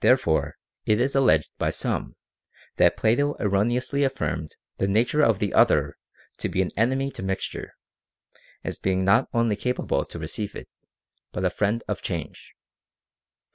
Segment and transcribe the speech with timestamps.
[0.00, 2.14] Therefore it is alleged by some,
[2.76, 5.96] that Plato erroneously affirmed the nature of the Other
[6.36, 7.72] to be an enemy to mixture,
[8.64, 10.68] as being not only capable to re ceive it,
[11.32, 12.52] but a friend of change.